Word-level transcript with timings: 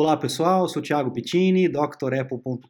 Olá 0.00 0.16
pessoal, 0.16 0.68
sou 0.68 0.80
Thiago 0.80 1.10
Pittini, 1.10 1.68
drapple.com.br. 1.68 2.68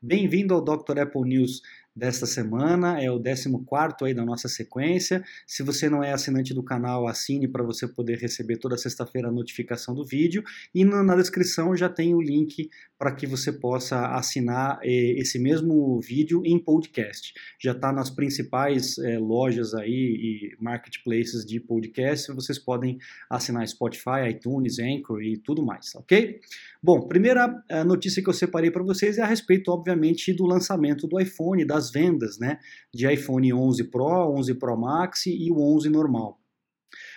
Bem-vindo 0.00 0.54
ao 0.54 0.62
Dr. 0.62 0.98
Apple 0.98 1.28
News 1.28 1.60
desta 1.94 2.26
semana, 2.26 3.02
é 3.02 3.10
o 3.10 3.20
14 3.20 3.94
aí 4.02 4.14
da 4.14 4.24
nossa 4.24 4.48
sequência. 4.48 5.22
Se 5.46 5.62
você 5.62 5.88
não 5.88 6.02
é 6.02 6.12
assinante 6.12 6.54
do 6.54 6.62
canal, 6.62 7.06
assine 7.06 7.48
para 7.48 7.64
você 7.64 7.86
poder 7.86 8.18
receber 8.18 8.58
toda 8.58 8.76
sexta-feira 8.76 9.28
a 9.28 9.32
notificação 9.32 9.94
do 9.94 10.04
vídeo. 10.04 10.42
E 10.74 10.84
na 10.84 11.16
descrição 11.16 11.76
já 11.76 11.88
tem 11.88 12.14
o 12.14 12.20
link 12.20 12.70
para 12.98 13.14
que 13.14 13.26
você 13.26 13.50
possa 13.50 14.08
assinar 14.14 14.78
eh, 14.82 15.14
esse 15.18 15.38
mesmo 15.38 15.98
vídeo 16.00 16.42
em 16.44 16.58
podcast. 16.58 17.32
Já 17.58 17.72
está 17.72 17.90
nas 17.90 18.10
principais 18.10 18.98
eh, 18.98 19.18
lojas 19.18 19.72
aí 19.72 19.90
e 19.90 20.62
marketplaces 20.62 21.46
de 21.46 21.58
podcast. 21.58 22.30
Vocês 22.32 22.58
podem 22.58 22.98
assinar 23.28 23.66
Spotify, 23.66 24.28
iTunes, 24.28 24.78
Anchor 24.78 25.22
e 25.22 25.38
tudo 25.38 25.64
mais, 25.64 25.94
ok? 25.94 26.40
Bom, 26.82 27.08
primeira 27.08 27.62
eh, 27.68 27.84
notícia 27.84 28.22
que 28.22 28.28
eu 28.28 28.34
separei 28.34 28.70
para 28.70 28.82
vocês 28.82 29.16
é 29.16 29.22
a 29.22 29.26
respeito, 29.26 29.70
obviamente, 29.70 30.34
do 30.34 30.44
lançamento 30.44 31.06
do 31.06 31.18
iPhone, 31.18 31.64
das 31.64 31.79
vendas, 31.88 32.36
né, 32.36 32.58
de 32.92 33.06
iPhone 33.08 33.52
11 33.52 33.84
Pro, 33.84 34.34
11 34.36 34.54
Pro 34.56 34.76
Max 34.76 35.26
e 35.26 35.48
o 35.52 35.76
11 35.76 35.88
normal. 35.88 36.40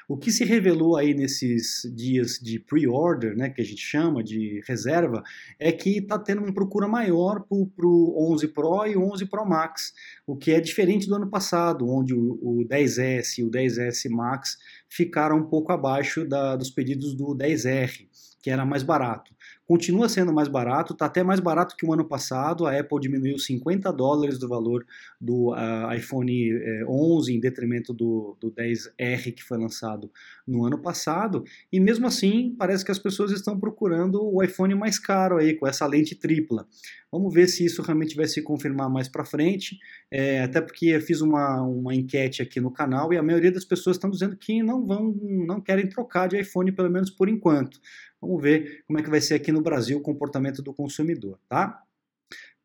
O 0.07 0.17
que 0.17 0.31
se 0.31 0.43
revelou 0.43 0.97
aí 0.97 1.13
nesses 1.13 1.81
dias 1.95 2.37
de 2.39 2.59
pre-order, 2.59 3.35
né, 3.35 3.49
que 3.49 3.61
a 3.61 3.65
gente 3.65 3.81
chama 3.81 4.23
de 4.23 4.61
reserva, 4.67 5.23
é 5.57 5.71
que 5.71 5.97
está 5.97 6.19
tendo 6.19 6.43
uma 6.43 6.53
procura 6.53 6.87
maior 6.87 7.45
para 7.47 7.87
o 7.87 8.31
11 8.31 8.49
Pro 8.49 8.85
e 8.85 8.95
o 8.95 9.11
11 9.11 9.25
Pro 9.25 9.45
Max, 9.45 9.93
o 10.27 10.35
que 10.35 10.51
é 10.51 10.59
diferente 10.59 11.07
do 11.07 11.15
ano 11.15 11.29
passado, 11.29 11.89
onde 11.89 12.13
o, 12.13 12.37
o 12.41 12.65
10S 12.67 13.39
e 13.39 13.43
o 13.43 13.49
10S 13.49 14.09
Max 14.09 14.57
ficaram 14.89 15.37
um 15.37 15.45
pouco 15.45 15.71
abaixo 15.71 16.25
da, 16.25 16.55
dos 16.55 16.69
pedidos 16.69 17.15
do 17.15 17.35
10R, 17.35 18.07
que 18.41 18.49
era 18.49 18.65
mais 18.65 18.83
barato. 18.83 19.33
Continua 19.65 20.09
sendo 20.09 20.33
mais 20.33 20.49
barato, 20.49 20.91
está 20.91 21.05
até 21.05 21.23
mais 21.23 21.39
barato 21.39 21.75
que 21.77 21.85
o 21.85 21.93
ano 21.93 22.03
passado. 22.03 22.65
A 22.65 22.77
Apple 22.77 22.99
diminuiu 22.99 23.39
50 23.39 23.91
dólares 23.93 24.37
do 24.37 24.47
valor 24.47 24.85
do 25.19 25.53
uh, 25.53 25.93
iPhone 25.95 26.51
11 26.85 27.31
eh, 27.31 27.35
em 27.35 27.39
detrimento 27.39 27.93
do, 27.93 28.37
do 28.41 28.51
10R 28.51 29.33
que 29.33 29.41
foi 29.41 29.57
lançado 29.57 30.11
no 30.45 30.65
ano 30.65 30.77
passado. 30.81 31.45
E 31.71 31.79
mesmo 31.79 32.05
assim, 32.05 32.53
parece 32.57 32.83
que 32.83 32.91
as 32.91 32.99
pessoas 32.99 33.31
estão 33.31 33.57
procurando 33.57 34.21
o 34.21 34.43
iPhone 34.43 34.75
mais 34.75 34.99
caro 34.99 35.37
aí, 35.37 35.53
com 35.53 35.65
essa 35.65 35.87
lente 35.87 36.13
tripla. 36.13 36.67
Vamos 37.09 37.33
ver 37.33 37.47
se 37.47 37.63
isso 37.63 37.81
realmente 37.81 38.15
vai 38.15 38.25
se 38.25 38.41
confirmar 38.41 38.89
mais 38.89 39.07
para 39.07 39.23
frente. 39.23 39.77
É, 40.11 40.41
até 40.41 40.59
porque 40.59 40.87
eu 40.87 40.99
fiz 40.99 41.21
uma, 41.21 41.61
uma 41.61 41.95
enquete 41.95 42.41
aqui 42.41 42.59
no 42.59 42.71
canal 42.71 43.13
e 43.13 43.17
a 43.17 43.23
maioria 43.23 43.51
das 43.51 43.63
pessoas 43.63 43.95
estão 43.95 44.09
dizendo 44.09 44.35
que 44.35 44.61
não 44.61 44.85
vão, 44.85 45.15
não 45.21 45.61
querem 45.61 45.87
trocar 45.87 46.27
de 46.27 46.39
iPhone, 46.39 46.71
pelo 46.71 46.89
menos 46.89 47.09
por 47.09 47.29
enquanto. 47.29 47.79
Vamos 48.25 48.41
ver 48.41 48.83
como 48.87 48.99
é 48.99 49.03
que 49.03 49.09
vai 49.09 49.19
ser 49.19 49.33
aqui 49.33 49.51
no 49.51 49.61
Brasil 49.61 49.97
o 49.97 50.01
comportamento 50.01 50.61
do 50.61 50.73
consumidor, 50.73 51.37
tá? 51.49 51.83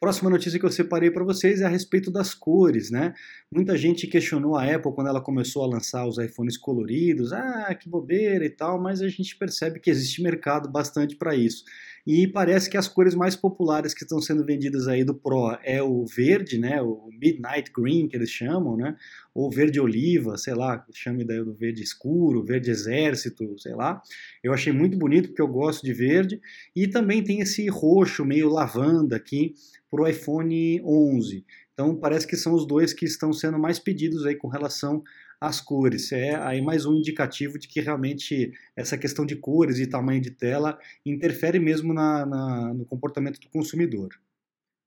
Próxima 0.01 0.31
notícia 0.31 0.61
que 0.61 0.65
eu 0.65 0.71
separei 0.71 1.11
para 1.11 1.25
vocês 1.25 1.61
é 1.61 1.65
a 1.65 1.69
respeito 1.69 2.09
das 2.09 2.33
cores, 2.33 2.89
né? 2.89 3.13
Muita 3.53 3.77
gente 3.77 4.07
questionou 4.07 4.55
a 4.55 4.63
Apple 4.63 4.93
quando 4.93 5.09
ela 5.09 5.21
começou 5.21 5.65
a 5.65 5.67
lançar 5.67 6.07
os 6.07 6.19
iPhones 6.19 6.57
coloridos, 6.57 7.33
ah, 7.33 7.75
que 7.75 7.89
bobeira 7.89 8.45
e 8.45 8.51
tal, 8.51 8.81
mas 8.81 9.03
a 9.03 9.09
gente 9.09 9.37
percebe 9.37 9.81
que 9.81 9.91
existe 9.91 10.23
mercado 10.23 10.71
bastante 10.71 11.17
para 11.17 11.35
isso. 11.35 11.65
E 12.11 12.27
parece 12.27 12.71
que 12.71 12.79
as 12.79 12.89
cores 12.89 13.15
mais 13.15 13.37
populares 13.37 13.93
que 13.93 14.03
estão 14.03 14.19
sendo 14.19 14.43
vendidas 14.43 14.89
aí 14.89 15.05
do 15.05 15.15
Pro 15.15 15.59
é 15.63 15.83
o 15.83 16.07
verde, 16.07 16.57
né, 16.57 16.81
o 16.81 17.11
Midnight 17.13 17.71
Green 17.71 18.09
que 18.09 18.17
eles 18.17 18.31
chamam, 18.31 18.79
né, 18.79 18.97
ou 19.35 19.51
verde 19.51 19.79
oliva, 19.79 20.39
sei 20.39 20.55
lá, 20.55 20.83
chame 20.91 21.23
daí 21.23 21.45
do 21.45 21.53
verde 21.53 21.83
escuro, 21.83 22.43
verde 22.43 22.71
exército, 22.71 23.55
sei 23.59 23.75
lá. 23.75 24.01
Eu 24.43 24.55
achei 24.55 24.73
muito 24.73 24.97
bonito 24.97 25.29
porque 25.29 25.43
eu 25.43 25.49
gosto 25.49 25.85
de 25.85 25.93
verde 25.93 26.41
e 26.75 26.89
também 26.89 27.23
tem 27.23 27.41
esse 27.41 27.69
roxo 27.69 28.25
meio 28.25 28.49
lavanda 28.49 29.15
aqui 29.15 29.55
para 29.91 30.01
o 30.01 30.09
iPhone 30.09 30.81
11. 30.83 31.45
Então 31.75 31.95
parece 31.95 32.27
que 32.27 32.39
são 32.39 32.55
os 32.55 32.67
dois 32.67 32.95
que 32.95 33.05
estão 33.05 33.35
sendo 33.35 33.59
mais 33.59 33.79
pedidos 33.79 34.25
aí 34.25 34.35
com 34.35 34.49
relação 34.49 35.05
as 35.41 35.61
cores. 35.61 36.13
É 36.13 36.35
aí 36.37 36.61
mais 36.61 36.85
um 36.85 36.95
indicativo 36.95 37.59
de 37.59 37.69
que 37.69 37.81
realmente 37.81 38.53
essa 38.77 38.99
questão 38.99 39.25
de 39.25 39.37
cores 39.37 39.79
e 39.79 39.87
tamanho 39.87 40.21
de 40.21 40.31
tela 40.31 40.79
interfere 41.05 41.59
mesmo 41.59 41.95
na, 41.95 42.27
na 42.27 42.75
no 42.75 42.85
comportamento 42.85 43.41
do 43.41 43.49
consumidor. 43.49 44.09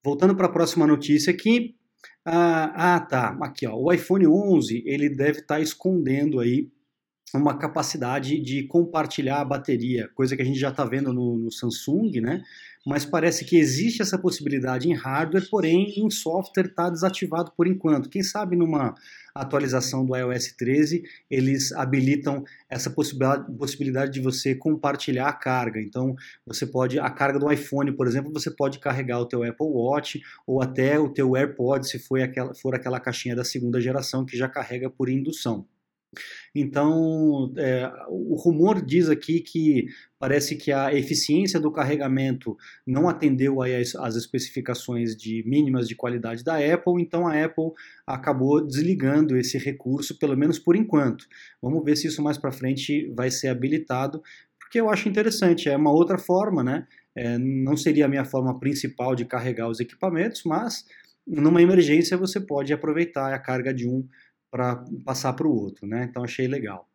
Voltando 0.03 0.35
para 0.35 0.47
a 0.47 0.51
próxima 0.51 0.85
notícia 0.87 1.31
aqui. 1.31 1.75
Ah, 2.25 2.95
ah, 2.95 2.99
tá. 2.99 3.37
Aqui, 3.41 3.67
ó. 3.67 3.75
O 3.75 3.91
iPhone 3.93 4.27
11 4.27 4.83
ele 4.85 5.09
deve 5.09 5.39
estar 5.39 5.55
tá 5.55 5.61
escondendo 5.61 6.39
aí 6.39 6.69
uma 7.33 7.57
capacidade 7.57 8.39
de 8.39 8.63
compartilhar 8.63 9.39
a 9.39 9.45
bateria, 9.45 10.09
coisa 10.13 10.35
que 10.35 10.41
a 10.41 10.45
gente 10.45 10.59
já 10.59 10.69
está 10.69 10.83
vendo 10.83 11.13
no, 11.13 11.37
no, 11.37 11.51
Samsung, 11.51 12.19
né? 12.19 12.43
Mas 12.85 13.05
parece 13.05 13.45
que 13.45 13.57
existe 13.57 14.01
essa 14.01 14.17
possibilidade 14.17 14.89
em 14.89 14.93
hardware, 14.93 15.47
porém 15.49 15.93
em 15.97 16.09
software 16.09 16.65
está 16.65 16.89
desativado 16.89 17.51
por 17.55 17.67
enquanto. 17.67 18.09
Quem 18.09 18.23
sabe 18.23 18.55
numa 18.55 18.95
atualização 19.35 20.05
do 20.05 20.15
iOS 20.15 20.53
13 20.57 21.03
eles 21.29 21.71
habilitam 21.71 22.43
essa 22.69 22.89
possibilidade, 22.89 23.55
possibilidade 23.55 24.11
de 24.11 24.19
você 24.19 24.55
compartilhar 24.55 25.27
a 25.27 25.33
carga. 25.33 25.79
Então 25.79 26.15
você 26.45 26.65
pode 26.65 26.99
a 26.99 27.09
carga 27.09 27.39
do 27.39 27.51
iPhone, 27.51 27.95
por 27.95 28.07
exemplo, 28.07 28.33
você 28.33 28.51
pode 28.51 28.79
carregar 28.79 29.19
o 29.19 29.25
teu 29.25 29.43
Apple 29.43 29.67
Watch 29.67 30.19
ou 30.45 30.61
até 30.61 30.99
o 30.99 31.07
teu 31.07 31.35
AirPod 31.35 31.87
se 31.87 31.99
for 31.99 32.19
aquela, 32.19 32.53
for 32.55 32.75
aquela 32.75 32.99
caixinha 32.99 33.35
da 33.35 33.43
segunda 33.45 33.79
geração 33.79 34.25
que 34.25 34.35
já 34.35 34.49
carrega 34.49 34.89
por 34.89 35.07
indução. 35.07 35.65
Então, 36.53 37.53
é, 37.57 37.89
o 38.09 38.35
rumor 38.35 38.83
diz 38.85 39.09
aqui 39.09 39.39
que 39.39 39.85
parece 40.19 40.55
que 40.57 40.71
a 40.71 40.93
eficiência 40.93 41.59
do 41.59 41.71
carregamento 41.71 42.57
não 42.85 43.07
atendeu 43.07 43.61
às, 43.61 44.15
especificações 44.15 45.15
de 45.15 45.43
mínimas 45.47 45.87
de 45.87 45.95
qualidade 45.95 46.43
da 46.43 46.57
Apple, 46.57 47.01
então 47.01 47.27
a 47.27 47.43
Apple 47.43 47.71
acabou 48.05 48.65
desligando 48.65 49.37
esse 49.37 49.57
recurso, 49.57 50.17
pelo 50.19 50.35
menos 50.35 50.59
por 50.59 50.75
enquanto. 50.75 51.25
Vamos 51.61 51.83
ver 51.83 51.95
se 51.95 52.07
isso 52.07 52.21
mais 52.21 52.37
para 52.37 52.51
frente 52.51 53.09
vai 53.15 53.31
ser 53.31 53.47
habilitado, 53.47 54.21
porque 54.59 54.79
eu 54.79 54.89
acho 54.89 55.09
interessante, 55.09 55.69
é 55.69 55.75
uma 55.75 55.91
outra 55.91 56.17
forma, 56.17 56.63
né? 56.63 56.87
É, 57.15 57.37
não 57.37 57.75
seria 57.75 58.05
a 58.05 58.07
minha 58.07 58.23
forma 58.23 58.57
principal 58.57 59.15
de 59.15 59.25
carregar 59.25 59.67
os 59.67 59.81
equipamentos, 59.81 60.43
mas 60.45 60.85
numa 61.27 61.61
emergência 61.61 62.17
você 62.17 62.39
pode 62.39 62.71
aproveitar 62.73 63.33
a 63.33 63.39
carga 63.39 63.73
de 63.73 63.87
um 63.87 64.07
para 64.51 64.83
passar 65.05 65.33
para 65.33 65.47
o 65.47 65.55
outro, 65.55 65.87
né? 65.87 66.05
Então 66.09 66.23
achei 66.23 66.47
legal. 66.47 66.87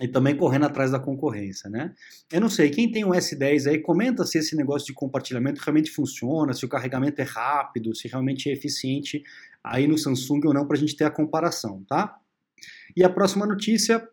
E 0.00 0.08
também 0.08 0.36
correndo 0.36 0.64
atrás 0.66 0.90
da 0.90 0.98
concorrência, 0.98 1.68
né? 1.68 1.92
Eu 2.32 2.40
não 2.40 2.48
sei, 2.48 2.70
quem 2.70 2.90
tem 2.90 3.04
um 3.04 3.10
S10 3.10 3.68
aí, 3.68 3.78
comenta 3.80 4.24
se 4.24 4.38
esse 4.38 4.56
negócio 4.56 4.86
de 4.86 4.94
compartilhamento 4.94 5.60
realmente 5.60 5.90
funciona, 5.90 6.54
se 6.54 6.64
o 6.64 6.68
carregamento 6.68 7.20
é 7.20 7.24
rápido, 7.24 7.94
se 7.94 8.08
realmente 8.08 8.48
é 8.48 8.52
eficiente 8.52 9.22
aí 9.62 9.86
no 9.86 9.98
Samsung 9.98 10.40
ou 10.46 10.54
não, 10.54 10.66
para 10.66 10.76
a 10.76 10.80
gente 10.80 10.96
ter 10.96 11.04
a 11.04 11.10
comparação, 11.10 11.84
tá? 11.88 12.16
E 12.96 13.04
a 13.04 13.10
próxima 13.10 13.46
notícia 13.46 14.08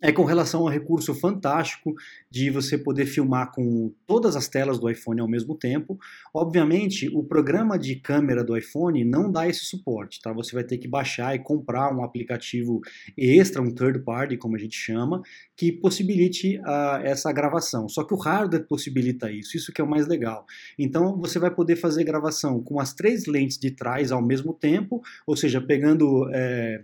é 0.00 0.12
com 0.12 0.24
relação 0.24 0.60
ao 0.60 0.68
recurso 0.68 1.12
fantástico 1.14 1.94
de 2.30 2.50
você 2.50 2.78
poder 2.78 3.06
filmar 3.06 3.50
com 3.50 3.92
todas 4.06 4.36
as 4.36 4.46
telas 4.46 4.78
do 4.78 4.88
iPhone 4.88 5.20
ao 5.20 5.28
mesmo 5.28 5.56
tempo. 5.56 5.98
Obviamente, 6.32 7.08
o 7.08 7.24
programa 7.24 7.78
de 7.78 7.96
câmera 7.96 8.44
do 8.44 8.56
iPhone 8.56 9.04
não 9.04 9.30
dá 9.30 9.48
esse 9.48 9.64
suporte, 9.64 10.20
tá? 10.22 10.32
Você 10.32 10.54
vai 10.54 10.62
ter 10.62 10.78
que 10.78 10.86
baixar 10.86 11.34
e 11.34 11.40
comprar 11.40 11.92
um 11.94 12.04
aplicativo 12.04 12.80
extra, 13.16 13.60
um 13.60 13.74
third 13.74 14.00
party, 14.04 14.36
como 14.36 14.54
a 14.54 14.58
gente 14.58 14.76
chama, 14.76 15.20
que 15.56 15.72
possibilite 15.72 16.58
uh, 16.58 17.02
essa 17.02 17.32
gravação. 17.32 17.88
Só 17.88 18.04
que 18.04 18.14
o 18.14 18.18
hardware 18.18 18.66
possibilita 18.68 19.32
isso, 19.32 19.56
isso 19.56 19.72
que 19.72 19.80
é 19.80 19.84
o 19.84 19.90
mais 19.90 20.06
legal. 20.06 20.46
Então, 20.78 21.18
você 21.18 21.38
vai 21.40 21.50
poder 21.50 21.74
fazer 21.74 22.04
gravação 22.04 22.62
com 22.62 22.78
as 22.78 22.94
três 22.94 23.26
lentes 23.26 23.58
de 23.58 23.72
trás 23.72 24.12
ao 24.12 24.22
mesmo 24.22 24.54
tempo, 24.54 25.02
ou 25.26 25.36
seja, 25.36 25.60
pegando 25.60 26.28
é, 26.32 26.82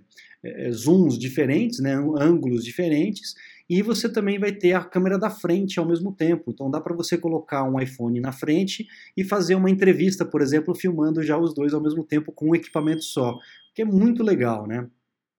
zooms 0.72 1.18
diferentes, 1.18 1.80
né, 1.80 1.94
ângulos 1.94 2.64
diferentes, 2.64 3.34
e 3.68 3.82
você 3.82 4.08
também 4.08 4.38
vai 4.38 4.52
ter 4.52 4.74
a 4.74 4.84
câmera 4.84 5.18
da 5.18 5.30
frente 5.30 5.78
ao 5.78 5.86
mesmo 5.86 6.12
tempo. 6.12 6.50
Então 6.50 6.70
dá 6.70 6.80
para 6.80 6.94
você 6.94 7.16
colocar 7.16 7.64
um 7.64 7.80
iPhone 7.80 8.20
na 8.20 8.32
frente 8.32 8.86
e 9.16 9.24
fazer 9.24 9.54
uma 9.54 9.70
entrevista, 9.70 10.24
por 10.24 10.42
exemplo, 10.42 10.74
filmando 10.74 11.22
já 11.22 11.38
os 11.38 11.54
dois 11.54 11.72
ao 11.72 11.82
mesmo 11.82 12.04
tempo 12.04 12.32
com 12.32 12.50
um 12.50 12.54
equipamento 12.54 13.04
só, 13.04 13.38
que 13.74 13.82
é 13.82 13.84
muito 13.84 14.22
legal, 14.22 14.66
né? 14.66 14.86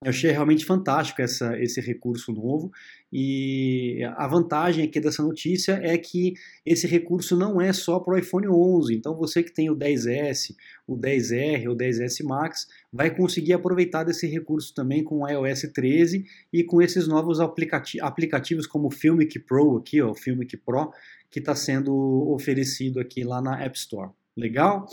Eu 0.04 0.10
achei 0.10 0.30
realmente 0.30 0.66
fantástico 0.66 1.22
essa, 1.22 1.58
esse 1.60 1.80
recurso 1.80 2.32
novo 2.32 2.72
e 3.12 4.04
a 4.18 4.28
vantagem 4.28 4.84
aqui 4.84 5.00
dessa 5.00 5.24
notícia 5.24 5.80
é 5.82 5.98
que 5.98 6.34
esse 6.66 6.86
recurso 6.86 7.36
não 7.36 7.62
é 7.62 7.72
só 7.72 8.00
para 8.00 8.14
o 8.14 8.18
iPhone 8.18 8.48
11. 8.48 8.94
Então 8.94 9.16
você 9.16 9.42
que 9.42 9.54
tem 9.54 9.70
o 9.70 9.76
10S, 9.76 10.54
o 10.86 10.98
10R, 10.98 11.72
o 11.72 11.76
10S 11.76 12.24
Max 12.26 12.68
vai 12.92 13.16
conseguir 13.16 13.54
aproveitar 13.54 14.04
desse 14.04 14.28
recurso 14.28 14.76
também 14.76 15.04
com 15.04 15.22
o 15.22 15.28
iOS 15.30 15.62
13 15.74 16.26
e 16.52 16.64
com 16.64 16.82
esses 16.82 17.08
novos 17.08 17.40
aplicati 17.40 18.00
aplicativos 18.02 18.68
como 18.68 18.88
o 18.88 18.92
Filmic 18.92 19.40
Pro 19.40 19.78
aqui, 19.78 20.02
ó, 20.02 20.12
o 20.12 20.16
Filmic 20.16 20.58
Pro 20.58 20.92
que 21.32 21.40
está 21.40 21.56
sendo 21.56 21.94
oferecido 22.32 23.00
aqui 23.00 23.24
lá 23.24 23.42
na 23.42 23.64
App 23.64 23.78
Store. 23.78 24.12
Legal? 24.36 24.86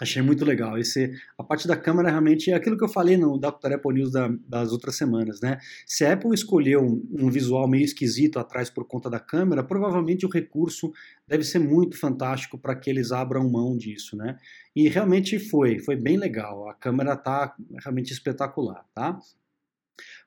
Achei 0.00 0.20
muito 0.20 0.44
legal. 0.44 0.76
Esse, 0.76 1.12
a 1.38 1.44
parte 1.44 1.68
da 1.68 1.76
câmera 1.76 2.10
realmente 2.10 2.50
é 2.50 2.54
aquilo 2.54 2.76
que 2.76 2.82
eu 2.82 2.88
falei 2.88 3.16
no 3.16 3.38
Dr. 3.38 3.74
Apple 3.74 3.94
News 3.94 4.10
da, 4.10 4.28
das 4.48 4.72
outras 4.72 4.96
semanas, 4.96 5.40
né? 5.40 5.58
Se 5.86 6.04
a 6.04 6.14
Apple 6.14 6.34
escolheu 6.34 6.80
um, 6.80 7.26
um, 7.26 7.30
visual 7.30 7.68
meio 7.68 7.84
esquisito 7.84 8.40
atrás 8.40 8.68
por 8.68 8.88
conta 8.88 9.08
da 9.08 9.20
câmera, 9.20 9.62
provavelmente 9.62 10.26
o 10.26 10.28
recurso 10.28 10.92
deve 11.28 11.44
ser 11.44 11.60
muito 11.60 11.96
fantástico 11.96 12.58
para 12.58 12.74
que 12.74 12.90
eles 12.90 13.12
abram 13.12 13.48
mão 13.48 13.76
disso, 13.76 14.16
né? 14.16 14.36
E 14.74 14.88
realmente 14.88 15.38
foi, 15.38 15.78
foi 15.78 15.94
bem 15.94 16.16
legal. 16.16 16.68
A 16.68 16.74
câmera 16.74 17.16
tá 17.16 17.54
realmente 17.80 18.12
espetacular, 18.12 18.84
tá? 18.92 19.16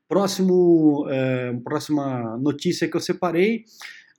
Próximo, 0.08 1.06
é, 1.10 1.52
próxima 1.62 2.38
notícia 2.38 2.88
que 2.88 2.96
eu 2.96 3.02
separei 3.02 3.66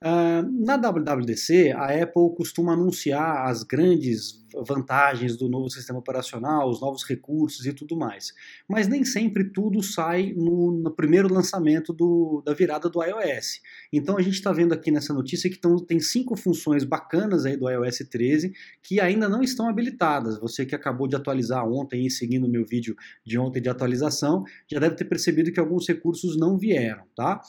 Uh, 0.01 0.65
na 0.65 0.77
WWDC, 0.77 1.71
a 1.71 1.87
Apple 1.87 2.33
costuma 2.37 2.71
anunciar 2.71 3.49
as 3.49 3.63
grandes 3.63 4.39
vantagens 4.65 5.35
do 5.35 5.49
novo 5.49 5.69
sistema 5.69 5.99
operacional, 5.99 6.69
os 6.69 6.79
novos 6.79 7.03
recursos 7.03 7.65
e 7.65 7.73
tudo 7.73 7.97
mais. 7.97 8.33
Mas 8.67 8.87
nem 8.87 9.03
sempre 9.03 9.51
tudo 9.51 9.83
sai 9.83 10.33
no, 10.35 10.71
no 10.71 10.91
primeiro 10.91 11.31
lançamento 11.31 11.91
do, 11.91 12.41
da 12.45 12.53
virada 12.53 12.89
do 12.89 13.03
iOS. 13.03 13.59
Então 13.91 14.17
a 14.17 14.21
gente 14.21 14.35
está 14.35 14.53
vendo 14.53 14.73
aqui 14.73 14.89
nessa 14.89 15.13
notícia 15.13 15.49
que 15.49 15.57
tão, 15.57 15.77
tem 15.77 15.99
cinco 15.99 16.37
funções 16.37 16.85
bacanas 16.85 17.45
aí 17.45 17.57
do 17.57 17.69
iOS 17.69 17.99
13 18.09 18.53
que 18.81 19.01
ainda 19.01 19.27
não 19.27 19.41
estão 19.41 19.67
habilitadas. 19.67 20.39
Você 20.39 20.65
que 20.65 20.75
acabou 20.75 21.09
de 21.09 21.17
atualizar 21.17 21.67
ontem 21.67 22.05
e 22.05 22.09
seguindo 22.09 22.45
o 22.45 22.49
meu 22.49 22.65
vídeo 22.65 22.95
de 23.25 23.37
ontem 23.37 23.61
de 23.61 23.69
atualização, 23.69 24.43
já 24.71 24.79
deve 24.79 24.95
ter 24.95 25.05
percebido 25.05 25.51
que 25.51 25.59
alguns 25.59 25.85
recursos 25.87 26.37
não 26.37 26.57
vieram, 26.57 27.03
tá? 27.13 27.41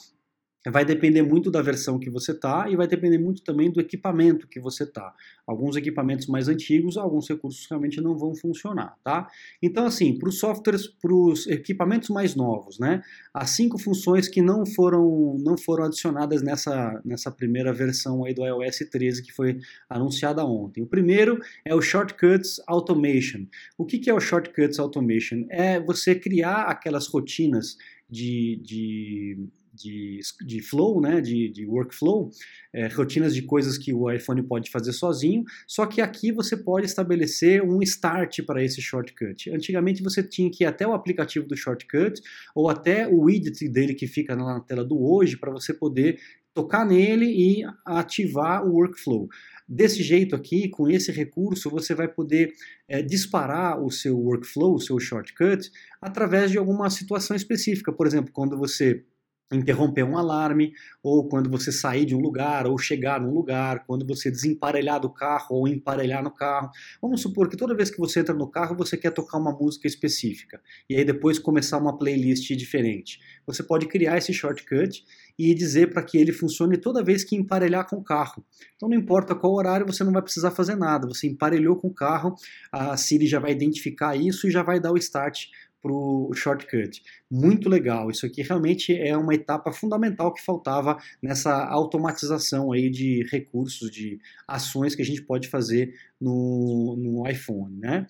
Vai 0.69 0.85
depender 0.85 1.21
muito 1.23 1.49
da 1.49 1.61
versão 1.61 1.97
que 1.97 2.09
você 2.09 2.33
tá 2.33 2.69
e 2.69 2.75
vai 2.75 2.87
depender 2.87 3.17
muito 3.17 3.41
também 3.43 3.71
do 3.71 3.79
equipamento 3.79 4.47
que 4.47 4.59
você 4.59 4.85
tá. 4.85 5.13
Alguns 5.47 5.75
equipamentos 5.75 6.27
mais 6.27 6.47
antigos, 6.47 6.97
alguns 6.97 7.27
recursos 7.27 7.65
realmente 7.69 7.99
não 7.99 8.15
vão 8.15 8.35
funcionar, 8.35 8.95
tá? 9.03 9.27
Então 9.61 9.85
assim, 9.85 10.17
para 10.17 10.29
os 10.29 10.39
softwares, 10.39 10.87
para 10.87 11.13
os 11.13 11.47
equipamentos 11.47 12.09
mais 12.09 12.35
novos, 12.35 12.77
né? 12.77 13.01
As 13.33 13.51
cinco 13.51 13.79
funções 13.79 14.27
que 14.27 14.41
não 14.41 14.65
foram 14.65 15.37
não 15.39 15.57
foram 15.57 15.85
adicionadas 15.85 16.43
nessa 16.43 17.01
nessa 17.03 17.31
primeira 17.31 17.73
versão 17.73 18.23
aí 18.23 18.33
do 18.33 18.45
iOS 18.45 18.79
13 18.91 19.23
que 19.23 19.31
foi 19.31 19.59
anunciada 19.89 20.45
ontem. 20.45 20.83
O 20.83 20.87
primeiro 20.87 21.39
é 21.65 21.73
o 21.73 21.81
Shortcuts 21.81 22.61
Automation. 22.67 23.45
O 23.77 23.85
que, 23.85 23.97
que 23.97 24.09
é 24.09 24.13
o 24.13 24.19
Shortcuts 24.19 24.79
Automation? 24.79 25.45
É 25.49 25.79
você 25.79 26.13
criar 26.13 26.63
aquelas 26.63 27.07
rotinas 27.07 27.77
de, 28.09 28.59
de 28.63 29.37
de, 29.73 30.19
de 30.45 30.61
flow, 30.61 31.01
né, 31.01 31.21
de, 31.21 31.49
de 31.49 31.65
workflow, 31.65 32.29
é, 32.73 32.87
rotinas 32.87 33.33
de 33.33 33.41
coisas 33.41 33.77
que 33.77 33.93
o 33.93 34.09
iPhone 34.11 34.41
pode 34.43 34.69
fazer 34.69 34.93
sozinho, 34.93 35.43
só 35.67 35.85
que 35.85 36.01
aqui 36.01 36.31
você 36.31 36.55
pode 36.55 36.85
estabelecer 36.85 37.63
um 37.63 37.81
start 37.81 38.41
para 38.45 38.63
esse 38.63 38.81
shortcut. 38.81 39.49
Antigamente 39.49 40.03
você 40.03 40.21
tinha 40.23 40.49
que 40.49 40.63
ir 40.63 40.67
até 40.67 40.87
o 40.87 40.93
aplicativo 40.93 41.47
do 41.47 41.55
shortcut 41.55 42.21
ou 42.55 42.69
até 42.69 43.07
o 43.07 43.21
widget 43.21 43.67
dele 43.69 43.93
que 43.93 44.07
fica 44.07 44.35
na 44.35 44.59
tela 44.59 44.83
do 44.83 45.01
hoje 45.01 45.37
para 45.37 45.51
você 45.51 45.73
poder 45.73 46.19
tocar 46.53 46.85
nele 46.85 47.25
e 47.25 47.63
ativar 47.85 48.65
o 48.65 48.73
workflow. 48.73 49.27
Desse 49.67 50.03
jeito 50.03 50.35
aqui, 50.35 50.67
com 50.67 50.89
esse 50.89 51.11
recurso, 51.11 51.69
você 51.69 51.95
vai 51.95 52.07
poder 52.07 52.51
é, 52.87 53.01
disparar 53.01 53.81
o 53.81 53.89
seu 53.89 54.17
workflow, 54.19 54.75
o 54.75 54.79
seu 54.79 54.99
shortcut, 54.99 55.71
através 56.01 56.51
de 56.51 56.57
alguma 56.57 56.89
situação 56.89 57.35
específica. 57.35 57.93
Por 57.93 58.05
exemplo, 58.05 58.33
quando 58.33 58.57
você 58.57 59.05
interromper 59.51 60.03
um 60.03 60.17
alarme, 60.17 60.73
ou 61.03 61.27
quando 61.27 61.49
você 61.49 61.71
sair 61.71 62.05
de 62.05 62.15
um 62.15 62.19
lugar, 62.19 62.65
ou 62.67 62.77
chegar 62.77 63.19
num 63.19 63.33
lugar, 63.33 63.83
quando 63.85 64.05
você 64.05 64.31
desemparelhar 64.31 64.99
do 64.99 65.09
carro 65.09 65.57
ou 65.57 65.67
emparelhar 65.67 66.23
no 66.23 66.31
carro. 66.31 66.69
Vamos 67.01 67.21
supor 67.21 67.49
que 67.49 67.57
toda 67.57 67.75
vez 67.75 67.89
que 67.89 67.97
você 67.97 68.21
entra 68.21 68.33
no 68.33 68.47
carro, 68.49 68.75
você 68.75 68.97
quer 68.97 69.11
tocar 69.11 69.37
uma 69.37 69.51
música 69.51 69.87
específica, 69.87 70.61
e 70.89 70.95
aí 70.95 71.03
depois 71.03 71.39
começar 71.39 71.77
uma 71.77 71.97
playlist 71.97 72.49
diferente. 72.55 73.19
Você 73.45 73.63
pode 73.63 73.87
criar 73.87 74.17
esse 74.17 74.33
shortcut 74.33 75.03
e 75.37 75.53
dizer 75.55 75.91
para 75.91 76.03
que 76.03 76.17
ele 76.17 76.31
funcione 76.31 76.77
toda 76.77 77.03
vez 77.03 77.23
que 77.23 77.35
emparelhar 77.35 77.87
com 77.87 77.97
o 77.97 78.03
carro. 78.03 78.45
Então 78.75 78.87
não 78.87 78.97
importa 78.97 79.33
qual 79.33 79.53
horário, 79.53 79.85
você 79.85 80.03
não 80.03 80.11
vai 80.11 80.21
precisar 80.21 80.51
fazer 80.51 80.75
nada. 80.75 81.07
Você 81.07 81.27
emparelhou 81.27 81.75
com 81.75 81.87
o 81.87 81.93
carro, 81.93 82.35
a 82.71 82.95
Siri 82.95 83.25
já 83.25 83.39
vai 83.39 83.51
identificar 83.51 84.15
isso 84.15 84.47
e 84.47 84.51
já 84.51 84.61
vai 84.63 84.79
dar 84.79 84.91
o 84.91 84.97
start 84.97 85.47
para 85.81 85.91
o 85.91 86.31
shortcut. 86.33 87.01
Muito 87.29 87.67
legal. 87.67 88.09
Isso 88.11 88.25
aqui 88.25 88.41
realmente 88.41 88.95
é 88.95 89.17
uma 89.17 89.33
etapa 89.33 89.71
fundamental 89.71 90.33
que 90.33 90.43
faltava 90.43 90.97
nessa 91.21 91.65
automatização 91.65 92.71
aí 92.71 92.89
de 92.89 93.27
recursos, 93.31 93.89
de 93.89 94.19
ações 94.47 94.95
que 94.95 95.01
a 95.01 95.05
gente 95.05 95.23
pode 95.23 95.47
fazer 95.47 95.93
no, 96.19 96.95
no 96.97 97.29
iPhone, 97.29 97.75
né? 97.77 98.05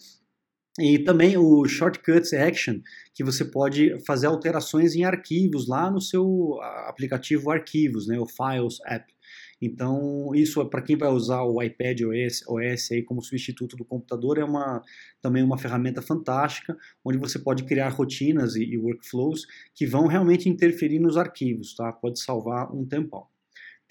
E 0.79 0.99
também 0.99 1.37
o 1.37 1.65
Shortcuts 1.67 2.33
Action, 2.33 2.79
que 3.13 3.23
você 3.23 3.43
pode 3.43 3.99
fazer 4.05 4.27
alterações 4.27 4.95
em 4.95 5.03
arquivos 5.03 5.67
lá 5.67 5.91
no 5.91 5.99
seu 5.99 6.57
aplicativo 6.87 7.51
Arquivos, 7.51 8.07
né, 8.07 8.17
o 8.17 8.25
Files 8.25 8.77
App. 8.85 9.13
Então, 9.61 10.31
isso 10.33 10.59
é 10.59 10.65
para 10.65 10.81
quem 10.81 10.97
vai 10.97 11.09
usar 11.09 11.43
o 11.43 11.61
iPad 11.61 12.01
OS, 12.01 12.43
OS 12.47 12.91
aí 12.91 13.03
como 13.03 13.21
substituto 13.21 13.75
do 13.75 13.85
computador, 13.85 14.39
é 14.39 14.43
uma, 14.43 14.81
também 15.21 15.43
uma 15.43 15.57
ferramenta 15.57 16.01
fantástica, 16.01 16.75
onde 17.05 17.19
você 17.19 17.37
pode 17.37 17.63
criar 17.65 17.89
rotinas 17.89 18.55
e, 18.55 18.63
e 18.63 18.77
workflows 18.77 19.45
que 19.75 19.85
vão 19.85 20.07
realmente 20.07 20.49
interferir 20.49 20.99
nos 20.99 21.15
arquivos, 21.15 21.75
tá? 21.75 21.91
Pode 21.91 22.19
salvar 22.19 22.73
um 22.73 22.85
tempão. 22.85 23.27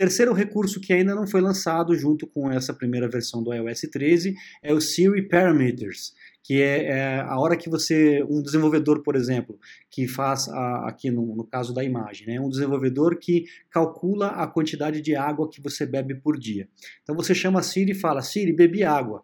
Terceiro 0.00 0.32
recurso 0.32 0.80
que 0.80 0.94
ainda 0.94 1.14
não 1.14 1.26
foi 1.26 1.42
lançado 1.42 1.94
junto 1.94 2.26
com 2.26 2.50
essa 2.50 2.72
primeira 2.72 3.06
versão 3.06 3.42
do 3.42 3.52
iOS 3.52 3.82
13 3.82 4.34
é 4.62 4.72
o 4.72 4.80
Siri 4.80 5.28
Parameters, 5.28 6.14
que 6.50 6.60
é, 6.60 6.86
é, 6.86 7.20
a 7.20 7.38
hora 7.38 7.56
que 7.56 7.70
você, 7.70 8.24
um 8.28 8.42
desenvolvedor, 8.42 9.04
por 9.04 9.14
exemplo, 9.14 9.56
que 9.88 10.08
faz, 10.08 10.48
a, 10.48 10.88
aqui 10.88 11.08
no, 11.08 11.36
no, 11.36 11.44
caso 11.44 11.72
da 11.72 11.84
imagem, 11.84 12.26
né, 12.26 12.40
um 12.40 12.48
desenvolvedor 12.48 13.16
que 13.20 13.44
calcula 13.70 14.30
a 14.30 14.48
quantidade 14.48 15.00
de 15.00 15.14
água 15.14 15.48
que 15.48 15.60
você 15.60 15.86
bebe 15.86 16.12
por 16.12 16.36
dia. 16.36 16.68
Então 17.04 17.14
você 17.14 17.36
chama 17.36 17.60
a 17.60 17.62
Siri 17.62 17.92
e 17.92 17.94
fala, 17.94 18.20
Siri, 18.20 18.52
bebi 18.52 18.82
água. 18.82 19.22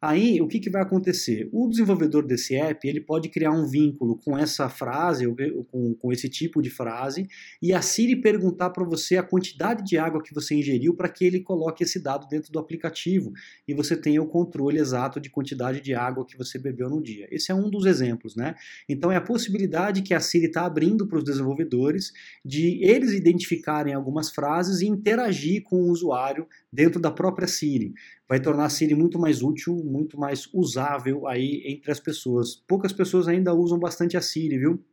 Aí, 0.00 0.40
o 0.40 0.46
que, 0.46 0.60
que 0.60 0.70
vai 0.70 0.80
acontecer? 0.80 1.48
O 1.52 1.68
desenvolvedor 1.68 2.24
desse 2.24 2.54
app, 2.54 2.86
ele 2.86 3.00
pode 3.00 3.28
criar 3.28 3.50
um 3.50 3.66
vínculo 3.66 4.16
com 4.16 4.38
essa 4.38 4.68
frase, 4.68 5.26
com, 5.72 5.92
com 5.94 6.12
esse 6.12 6.28
tipo 6.28 6.62
de 6.62 6.70
frase, 6.70 7.26
e 7.60 7.72
a 7.72 7.82
Siri 7.82 8.14
perguntar 8.14 8.70
para 8.70 8.84
você 8.84 9.16
a 9.16 9.24
quantidade 9.24 9.84
de 9.84 9.98
água 9.98 10.22
que 10.22 10.32
você 10.32 10.54
ingeriu 10.54 10.94
para 10.94 11.08
que 11.08 11.24
ele 11.24 11.40
coloque 11.40 11.82
esse 11.82 12.00
dado 12.00 12.28
dentro 12.28 12.52
do 12.52 12.60
aplicativo 12.60 13.32
e 13.66 13.74
você 13.74 13.96
tenha 13.96 14.22
o 14.22 14.28
controle 14.28 14.78
exato 14.78 15.20
de 15.20 15.28
quantidade 15.28 15.80
de 15.80 15.92
água 15.94 16.24
que 16.24 16.38
você 16.38 16.60
bebeu 16.60 16.88
no 16.88 17.02
dia. 17.02 17.26
Esse 17.32 17.50
é 17.50 17.54
um 17.54 17.68
dos 17.68 17.84
exemplos, 17.84 18.36
né? 18.36 18.54
Então, 18.88 19.10
é 19.10 19.16
a 19.16 19.20
possibilidade 19.20 20.02
que 20.02 20.14
a 20.14 20.20
Siri 20.20 20.46
está 20.46 20.64
abrindo 20.64 21.08
para 21.08 21.18
os 21.18 21.24
desenvolvedores 21.24 22.12
de 22.44 22.84
eles 22.84 23.10
identificarem 23.10 23.94
algumas 23.94 24.30
frases 24.30 24.80
e 24.80 24.86
interagir 24.86 25.64
com 25.64 25.76
o 25.82 25.90
usuário 25.90 26.46
dentro 26.72 27.00
da 27.00 27.10
própria 27.10 27.48
Siri. 27.48 27.94
Vai 28.28 28.40
tornar 28.40 28.66
a 28.66 28.68
Siri 28.68 28.94
muito 28.94 29.18
mais 29.18 29.42
útil, 29.42 29.74
muito 29.84 30.18
mais 30.18 30.48
usável 30.52 31.26
aí 31.26 31.62
entre 31.64 31.90
as 31.90 31.98
pessoas. 31.98 32.56
Poucas 32.56 32.92
pessoas 32.92 33.26
ainda 33.26 33.54
usam 33.54 33.78
bastante 33.78 34.16
a 34.16 34.20
Siri, 34.20 34.58
viu? 34.58 34.84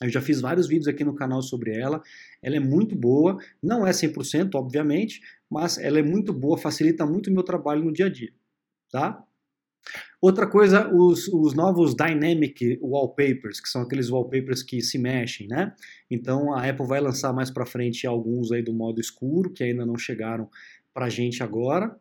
Eu 0.00 0.10
já 0.10 0.20
fiz 0.20 0.40
vários 0.40 0.68
vídeos 0.68 0.88
aqui 0.88 1.04
no 1.04 1.14
canal 1.14 1.42
sobre 1.42 1.76
ela. 1.76 2.02
Ela 2.42 2.56
é 2.56 2.60
muito 2.60 2.94
boa, 2.96 3.38
não 3.62 3.86
é 3.86 3.90
100%, 3.90 4.54
obviamente, 4.54 5.20
mas 5.50 5.78
ela 5.78 5.98
é 5.98 6.02
muito 6.02 6.32
boa, 6.32 6.58
facilita 6.58 7.06
muito 7.06 7.30
o 7.30 7.32
meu 7.32 7.42
trabalho 7.42 7.84
no 7.84 7.92
dia 7.92 8.06
a 8.06 8.08
dia, 8.08 8.32
tá? 8.90 9.24
Outra 10.20 10.46
coisa, 10.46 10.90
os, 10.92 11.28
os 11.28 11.52
novos 11.52 11.94
Dynamic 11.94 12.78
Wallpapers, 12.80 13.60
que 13.60 13.68
são 13.68 13.82
aqueles 13.82 14.08
wallpapers 14.08 14.62
que 14.62 14.80
se 14.80 14.98
mexem, 14.98 15.46
né? 15.46 15.74
Então 16.10 16.54
a 16.54 16.66
Apple 16.66 16.86
vai 16.86 17.00
lançar 17.00 17.32
mais 17.32 17.50
para 17.50 17.66
frente 17.66 18.06
alguns 18.06 18.50
aí 18.50 18.62
do 18.62 18.72
modo 18.72 19.00
escuro, 19.00 19.52
que 19.52 19.62
ainda 19.62 19.84
não 19.84 19.98
chegaram 19.98 20.48
para 20.94 21.10
gente 21.10 21.42
agora. 21.42 21.94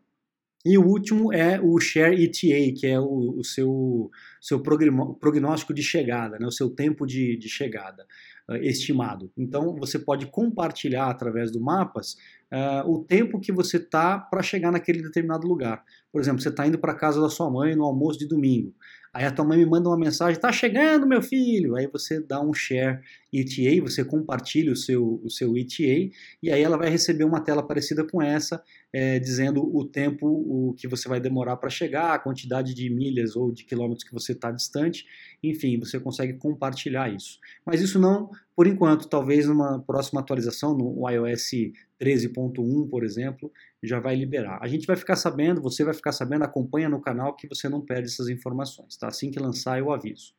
E 0.65 0.77
o 0.77 0.86
último 0.86 1.34
é 1.34 1.60
o 1.62 1.77
Share 1.77 2.24
ETA, 2.24 2.79
que 2.79 2.88
é 2.88 2.98
o, 2.98 3.36
o 3.38 3.43
seu, 3.43 4.10
seu 4.39 4.62
prognóstico 4.62 5.74
de 5.74 5.84
chegada, 5.84 6.39
né, 6.39 6.48
o 6.48 6.51
seu 6.51 6.70
tempo 6.70 7.05
de, 7.05 7.36
de 7.36 7.50
chegada 7.50 8.05
uh, 8.50 8.55
estimado. 8.55 9.29
Então, 9.38 9.75
você 9.75 10.00
pode 10.00 10.27
compartilhar 10.27 11.10
através 11.10 11.51
do 11.51 11.60
Mapas 11.60 12.15
uh, 12.53 12.88
o 12.89 13.03
tempo 13.03 13.39
que 13.39 13.51
você 13.51 13.77
está 13.77 14.19
para 14.19 14.43
chegar 14.43 14.72
naquele 14.72 15.01
determinado 15.01 15.48
lugar. 15.48 15.83
Por 16.12 16.22
exemplo, 16.22 16.41
você 16.41 16.50
está 16.50 16.67
indo 16.67 16.77
para 16.77 16.93
casa 16.93 17.19
da 17.19 17.29
sua 17.29 17.50
mãe 17.50 17.75
no 17.75 17.83
almoço 17.83 18.19
de 18.19 18.27
domingo. 18.27 18.74
Aí 19.12 19.25
a 19.25 19.31
tua 19.31 19.45
mãe 19.45 19.60
me 19.60 19.65
manda 19.65 19.88
uma 19.89 19.98
mensagem, 19.98 20.41
tá 20.41 20.51
chegando 20.51 21.05
meu 21.05 21.22
filho. 21.22 21.75
Aí 21.75 21.86
você 21.86 22.19
dá 22.19 22.41
um 22.41 22.51
share 22.51 23.00
ETA, 23.31 23.79
você 23.81 24.03
compartilha 24.03 24.72
o 24.72 24.75
seu, 24.75 25.22
o 25.24 25.29
seu 25.29 25.55
ETA 25.55 26.12
e 26.41 26.51
aí 26.51 26.63
ela 26.63 26.77
vai 26.77 26.89
receber 26.89 27.24
uma 27.24 27.39
tela 27.39 27.62
parecida 27.62 28.03
com 28.07 28.22
essa, 28.24 28.63
é, 28.91 29.19
dizendo 29.19 29.63
o 29.63 29.86
tempo 29.86 30.27
o 30.27 30.74
que 30.74 30.88
você 30.88 31.07
vai 31.07 31.19
demorar 31.19 31.57
para 31.57 31.69
chegar, 31.69 32.13
a 32.13 32.19
quantidade 32.19 32.74
de 32.74 32.89
milhas 32.89 33.36
ou 33.36 33.51
de 33.51 33.63
quilômetros 33.63 34.03
que 34.03 34.13
você 34.13 34.31
está 34.31 34.51
distante. 34.51 35.05
Enfim, 35.43 35.79
você 35.79 36.00
consegue 36.00 36.33
compartilhar 36.33 37.13
isso. 37.13 37.38
Mas 37.63 37.81
isso 37.81 38.00
não, 38.00 38.31
por 38.55 38.67
enquanto, 38.67 39.07
talvez 39.07 39.48
numa 39.48 39.79
próxima 39.79 40.22
atualização 40.22 40.77
no 40.77 41.10
iOS 41.10 41.51
13.1, 42.00 42.89
por 42.89 43.03
exemplo, 43.03 43.51
já 43.81 44.00
vai 44.00 44.15
liberar. 44.15 44.60
A 44.62 44.67
gente 44.67 44.86
vai 44.86 44.95
ficar 44.95 45.15
sabendo, 45.15 45.62
você 45.62 45.83
vai 45.83 45.93
ficar 45.93 46.12
sabendo, 46.12 46.43
acompanha 46.43 46.88
no 46.88 47.01
canal 47.01 47.36
que 47.36 47.48
você 47.48 47.67
não 47.67 47.81
perde 47.81 48.07
essas 48.07 48.29
informações, 48.29 48.95
tá? 48.95 49.07
Assim 49.07 49.31
que 49.31 49.39
lançar 49.39 49.79
eu 49.79 49.91
aviso. 49.91 50.33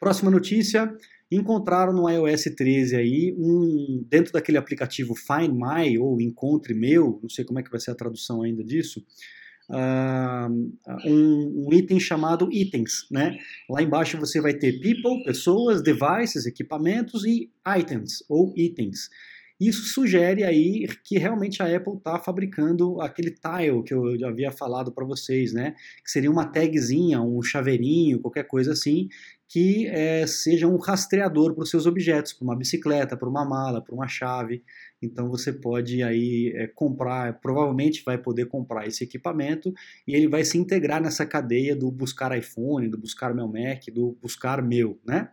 Próxima 0.00 0.30
notícia, 0.30 0.92
encontraram 1.30 1.92
no 1.92 2.08
iOS 2.08 2.44
13 2.56 2.96
aí, 2.96 3.34
um, 3.38 4.04
dentro 4.08 4.32
daquele 4.32 4.58
aplicativo 4.58 5.14
Find 5.14 5.52
My 5.52 5.98
ou 5.98 6.20
Encontre 6.20 6.74
Meu, 6.74 7.18
não 7.22 7.28
sei 7.28 7.44
como 7.44 7.58
é 7.58 7.62
que 7.62 7.70
vai 7.70 7.80
ser 7.80 7.90
a 7.90 7.94
tradução 7.94 8.42
ainda 8.42 8.64
disso, 8.64 9.04
uh, 9.70 10.50
um, 11.06 11.66
um, 11.66 11.72
item 11.72 11.98
chamado 11.98 12.48
itens, 12.52 13.06
né? 13.10 13.36
Lá 13.68 13.82
embaixo 13.82 14.18
você 14.18 14.40
vai 14.40 14.54
ter 14.54 14.80
people, 14.80 15.22
pessoas, 15.24 15.82
devices, 15.82 16.46
equipamentos 16.46 17.24
e 17.24 17.50
items 17.66 18.22
ou 18.28 18.52
itens. 18.56 19.08
Isso 19.68 19.84
sugere 19.84 20.44
aí 20.44 20.86
que 21.02 21.16
realmente 21.18 21.62
a 21.62 21.76
Apple 21.76 21.96
está 21.96 22.18
fabricando 22.18 23.00
aquele 23.00 23.30
tile 23.30 23.82
que 23.82 23.94
eu 23.94 24.18
já 24.18 24.28
havia 24.28 24.52
falado 24.52 24.92
para 24.92 25.04
vocês, 25.04 25.52
né? 25.52 25.74
Que 26.04 26.10
seria 26.10 26.30
uma 26.30 26.44
tagzinha, 26.44 27.22
um 27.22 27.40
chaveirinho, 27.42 28.20
qualquer 28.20 28.44
coisa 28.44 28.72
assim, 28.72 29.08
que 29.48 29.86
é, 29.86 30.26
seja 30.26 30.66
um 30.66 30.76
rastreador 30.78 31.54
para 31.54 31.62
os 31.62 31.70
seus 31.70 31.86
objetos, 31.86 32.32
para 32.32 32.44
uma 32.44 32.56
bicicleta, 32.56 33.16
para 33.16 33.28
uma 33.28 33.44
mala, 33.44 33.80
para 33.80 33.94
uma 33.94 34.08
chave. 34.08 34.64
Então 35.00 35.28
você 35.28 35.52
pode 35.52 36.02
aí 36.02 36.52
é, 36.56 36.66
comprar, 36.66 37.40
provavelmente 37.40 38.02
vai 38.04 38.18
poder 38.18 38.46
comprar 38.46 38.86
esse 38.86 39.04
equipamento 39.04 39.72
e 40.08 40.14
ele 40.14 40.28
vai 40.28 40.44
se 40.44 40.58
integrar 40.58 41.00
nessa 41.00 41.24
cadeia 41.24 41.76
do 41.76 41.90
buscar 41.90 42.36
iPhone, 42.36 42.88
do 42.88 42.98
buscar 42.98 43.34
meu 43.34 43.46
Mac, 43.46 43.84
do 43.92 44.18
buscar 44.20 44.62
meu, 44.62 44.98
né? 45.06 45.28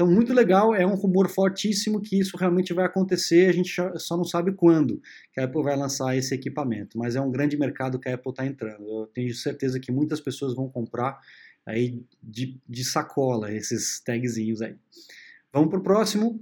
Então 0.00 0.10
muito 0.10 0.32
legal, 0.32 0.74
é 0.74 0.86
um 0.86 0.94
rumor 0.94 1.28
fortíssimo 1.28 2.00
que 2.00 2.18
isso 2.18 2.34
realmente 2.34 2.72
vai 2.72 2.86
acontecer, 2.86 3.50
a 3.50 3.52
gente 3.52 3.70
só 3.98 4.16
não 4.16 4.24
sabe 4.24 4.50
quando 4.50 4.98
que 5.30 5.38
a 5.38 5.44
Apple 5.44 5.62
vai 5.62 5.76
lançar 5.76 6.16
esse 6.16 6.34
equipamento, 6.34 6.96
mas 6.96 7.16
é 7.16 7.20
um 7.20 7.30
grande 7.30 7.54
mercado 7.54 7.98
que 7.98 8.08
a 8.08 8.14
Apple 8.14 8.30
está 8.30 8.46
entrando. 8.46 8.82
Eu 8.88 9.06
tenho 9.08 9.34
certeza 9.34 9.78
que 9.78 9.92
muitas 9.92 10.18
pessoas 10.18 10.54
vão 10.54 10.70
comprar 10.70 11.20
aí 11.66 12.02
de, 12.22 12.58
de 12.66 12.82
sacola, 12.82 13.52
esses 13.52 14.00
tagzinhos 14.00 14.62
aí. 14.62 14.74
Vamos 15.52 15.68
para 15.68 15.80
o 15.80 15.82
próximo. 15.82 16.40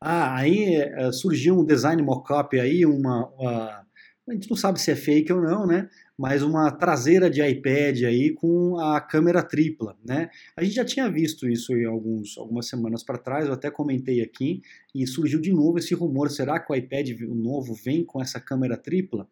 Ah, 0.00 0.34
aí 0.38 0.76
é, 0.76 1.12
surgiu 1.12 1.58
um 1.58 1.64
design 1.64 2.02
mockup 2.02 2.58
aí, 2.58 2.86
uma, 2.86 3.26
uma, 3.34 3.86
a 4.26 4.32
gente 4.32 4.48
não 4.48 4.56
sabe 4.56 4.80
se 4.80 4.90
é 4.90 4.96
fake 4.96 5.30
ou 5.30 5.42
não, 5.42 5.66
né? 5.66 5.90
Mas 6.18 6.42
uma 6.42 6.70
traseira 6.70 7.28
de 7.28 7.42
iPad 7.42 8.04
aí 8.04 8.32
com 8.32 8.78
a 8.78 9.00
câmera 9.00 9.42
tripla, 9.42 9.96
né? 10.04 10.30
A 10.56 10.64
gente 10.64 10.74
já 10.74 10.84
tinha 10.84 11.10
visto 11.10 11.46
isso 11.46 11.76
em 11.76 11.84
alguns, 11.84 12.38
algumas 12.38 12.66
semanas 12.66 13.04
para 13.04 13.18
trás, 13.18 13.46
eu 13.46 13.52
até 13.52 13.70
comentei 13.70 14.22
aqui, 14.22 14.62
e 14.94 15.06
surgiu 15.06 15.40
de 15.40 15.52
novo 15.52 15.78
esse 15.78 15.94
rumor, 15.94 16.30
será 16.30 16.58
que 16.58 16.72
o 16.72 16.74
iPad 16.74 17.10
novo 17.20 17.74
vem 17.74 18.02
com 18.02 18.22
essa 18.22 18.40
câmera 18.40 18.78
tripla? 18.78 19.28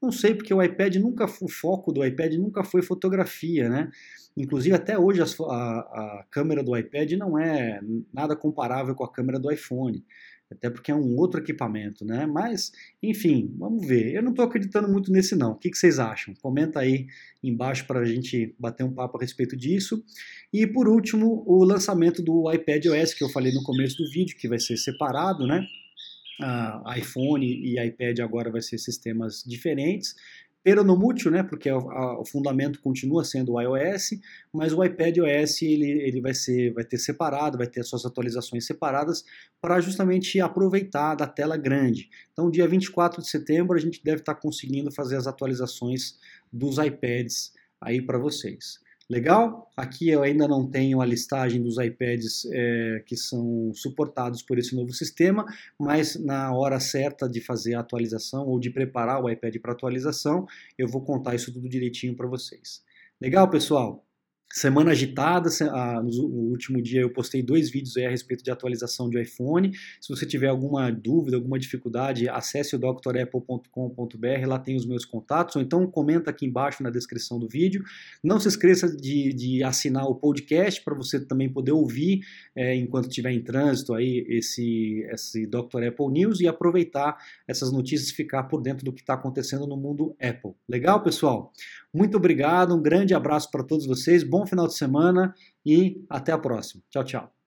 Não 0.00 0.12
sei, 0.12 0.32
porque 0.32 0.54
o 0.54 0.62
iPad 0.62 0.94
nunca, 0.96 1.24
o 1.24 1.48
foco 1.48 1.92
do 1.92 2.04
iPad 2.06 2.34
nunca 2.34 2.62
foi 2.62 2.82
fotografia, 2.82 3.68
né? 3.68 3.90
Inclusive, 4.36 4.76
até 4.76 4.96
hoje, 4.96 5.20
a, 5.20 5.24
a, 5.24 6.24
câmera 6.30 6.62
do 6.62 6.76
iPad 6.76 7.10
não 7.12 7.36
é 7.36 7.80
nada 8.14 8.36
comparável 8.36 8.94
com 8.94 9.02
a 9.02 9.12
câmera 9.12 9.40
do 9.40 9.50
iPhone, 9.50 10.04
até 10.50 10.70
porque 10.70 10.90
é 10.90 10.94
um 10.94 11.16
outro 11.16 11.40
equipamento, 11.40 12.04
né? 12.04 12.26
Mas, 12.26 12.72
enfim, 13.02 13.54
vamos 13.56 13.86
ver. 13.86 14.14
Eu 14.14 14.22
não 14.22 14.30
estou 14.30 14.44
acreditando 14.44 14.88
muito 14.88 15.12
nesse, 15.12 15.36
não. 15.36 15.52
O 15.52 15.56
que, 15.56 15.70
que 15.70 15.76
vocês 15.78 15.98
acham? 15.98 16.34
Comenta 16.40 16.80
aí 16.80 17.06
embaixo 17.42 17.86
para 17.86 18.00
a 18.00 18.04
gente 18.04 18.54
bater 18.58 18.84
um 18.84 18.92
papo 18.92 19.18
a 19.18 19.20
respeito 19.20 19.56
disso. 19.56 20.02
E, 20.52 20.66
por 20.66 20.88
último, 20.88 21.44
o 21.46 21.64
lançamento 21.64 22.22
do 22.22 22.50
iPad 22.52 22.86
OS, 22.86 23.14
que 23.14 23.22
eu 23.22 23.28
falei 23.28 23.52
no 23.52 23.62
começo 23.62 23.98
do 23.98 24.10
vídeo, 24.10 24.36
que 24.36 24.48
vai 24.48 24.58
ser 24.58 24.76
separado, 24.76 25.46
né? 25.46 25.66
uh, 26.40 26.98
iPhone 26.98 27.44
e 27.46 27.78
iPad 27.78 28.20
agora 28.20 28.50
vai 28.50 28.62
ser 28.62 28.78
sistemas 28.78 29.42
diferentes. 29.46 30.14
Peronomútil, 30.68 31.30
né, 31.30 31.42
porque 31.42 31.70
a, 31.70 31.78
o 31.78 32.26
fundamento 32.26 32.78
continua 32.82 33.24
sendo 33.24 33.54
o 33.54 33.58
iOS, 33.58 34.10
mas 34.52 34.70
o 34.70 34.84
iPad 34.84 35.16
OS 35.16 35.62
ele, 35.62 35.90
ele 36.02 36.20
vai, 36.20 36.34
ser, 36.34 36.74
vai 36.74 36.84
ter 36.84 36.98
separado, 36.98 37.56
vai 37.56 37.66
ter 37.66 37.82
suas 37.82 38.04
atualizações 38.04 38.66
separadas 38.66 39.24
para 39.62 39.80
justamente 39.80 40.38
aproveitar 40.42 41.14
da 41.14 41.26
tela 41.26 41.56
grande. 41.56 42.10
Então, 42.34 42.50
dia 42.50 42.68
24 42.68 43.22
de 43.22 43.30
setembro, 43.30 43.78
a 43.78 43.80
gente 43.80 44.04
deve 44.04 44.20
estar 44.20 44.34
conseguindo 44.34 44.92
fazer 44.92 45.16
as 45.16 45.26
atualizações 45.26 46.18
dos 46.52 46.76
iPads 46.76 47.54
aí 47.80 48.02
para 48.02 48.18
vocês. 48.18 48.78
Legal? 49.10 49.70
Aqui 49.74 50.10
eu 50.10 50.22
ainda 50.22 50.46
não 50.46 50.68
tenho 50.68 51.00
a 51.00 51.06
listagem 51.06 51.62
dos 51.62 51.78
iPads 51.78 52.44
é, 52.52 53.02
que 53.06 53.16
são 53.16 53.72
suportados 53.72 54.42
por 54.42 54.58
esse 54.58 54.76
novo 54.76 54.92
sistema, 54.92 55.46
mas 55.78 56.14
na 56.16 56.52
hora 56.54 56.78
certa 56.78 57.26
de 57.26 57.40
fazer 57.40 57.74
a 57.74 57.80
atualização 57.80 58.46
ou 58.46 58.60
de 58.60 58.70
preparar 58.70 59.22
o 59.22 59.30
iPad 59.30 59.56
para 59.62 59.72
atualização, 59.72 60.46
eu 60.76 60.86
vou 60.86 61.02
contar 61.02 61.34
isso 61.34 61.52
tudo 61.52 61.68
direitinho 61.68 62.14
para 62.14 62.26
vocês. 62.26 62.82
Legal, 63.18 63.48
pessoal? 63.48 64.07
Semana 64.50 64.92
agitada, 64.92 65.50
no 66.02 66.50
último 66.50 66.80
dia 66.80 67.02
eu 67.02 67.12
postei 67.12 67.42
dois 67.42 67.70
vídeos 67.70 67.98
a 67.98 68.08
respeito 68.08 68.42
de 68.42 68.50
atualização 68.50 69.10
de 69.10 69.20
iPhone. 69.20 69.72
Se 70.00 70.08
você 70.08 70.24
tiver 70.24 70.48
alguma 70.48 70.90
dúvida, 70.90 71.36
alguma 71.36 71.58
dificuldade, 71.58 72.26
acesse 72.30 72.74
o 72.74 72.78
drapple.com.br, 72.78 74.46
lá 74.46 74.58
tem 74.58 74.74
os 74.74 74.86
meus 74.86 75.04
contatos, 75.04 75.54
ou 75.56 75.60
então 75.60 75.86
comenta 75.86 76.30
aqui 76.30 76.46
embaixo 76.46 76.82
na 76.82 76.88
descrição 76.88 77.38
do 77.38 77.46
vídeo. 77.46 77.84
Não 78.24 78.40
se 78.40 78.48
esqueça 78.48 78.88
de, 78.88 79.34
de 79.34 79.62
assinar 79.62 80.06
o 80.06 80.14
podcast 80.14 80.82
para 80.82 80.94
você 80.94 81.20
também 81.20 81.52
poder 81.52 81.72
ouvir 81.72 82.20
é, 82.56 82.74
enquanto 82.74 83.08
estiver 83.08 83.32
em 83.32 83.42
trânsito 83.42 83.92
aí 83.92 84.24
esse, 84.28 85.06
esse 85.12 85.46
Dr. 85.46 85.84
Apple 85.88 86.08
News 86.10 86.40
e 86.40 86.48
aproveitar 86.48 87.18
essas 87.46 87.70
notícias 87.70 88.08
e 88.08 88.14
ficar 88.14 88.44
por 88.44 88.62
dentro 88.62 88.82
do 88.82 88.94
que 88.94 89.02
está 89.02 89.12
acontecendo 89.12 89.66
no 89.66 89.76
mundo 89.76 90.16
Apple. 90.18 90.52
Legal, 90.66 91.02
pessoal? 91.02 91.52
Muito 91.92 92.16
obrigado, 92.16 92.74
um 92.74 92.82
grande 92.82 93.14
abraço 93.14 93.50
para 93.50 93.64
todos 93.64 93.86
vocês, 93.86 94.22
bom 94.22 94.46
final 94.46 94.66
de 94.66 94.76
semana 94.76 95.34
e 95.64 96.04
até 96.08 96.32
a 96.32 96.38
próxima. 96.38 96.82
Tchau, 96.90 97.04
tchau. 97.04 97.37